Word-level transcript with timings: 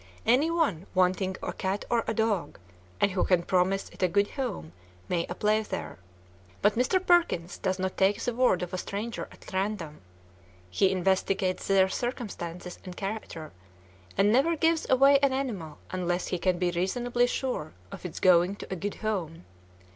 Any 0.25 0.49
one 0.49 0.87
wanting 0.95 1.37
a 1.43 1.53
cat 1.53 1.85
or 1.91 2.03
a 2.07 2.13
dog, 2.15 2.57
and 2.99 3.11
who 3.11 3.23
can 3.23 3.43
promise 3.43 3.87
it 3.89 4.01
a 4.01 4.07
good 4.07 4.29
home, 4.31 4.73
may 5.07 5.27
apply 5.29 5.61
there. 5.61 5.99
But 6.63 6.73
Mr. 6.73 6.99
Perkins 7.05 7.59
does 7.59 7.77
not 7.77 7.97
take 7.97 8.19
the 8.19 8.33
word 8.33 8.63
of 8.63 8.73
a 8.73 8.79
stranger 8.79 9.27
at 9.31 9.53
random. 9.53 10.01
He 10.71 10.89
investigates 10.89 11.67
their 11.67 11.87
circumstances 11.87 12.79
and 12.83 12.97
character, 12.97 13.51
and 14.17 14.31
never 14.31 14.55
gives 14.57 14.89
away 14.89 15.19
an 15.19 15.33
animal 15.33 15.77
unless 15.91 16.29
he 16.29 16.39
can 16.39 16.57
be 16.57 16.71
reasonably 16.71 17.27
sure 17.27 17.73
of 17.91 18.03
its 18.03 18.19
going 18.19 18.55
to 18.55 18.73
a 18.73 18.75
good 18.75 18.95
home. 19.05 19.45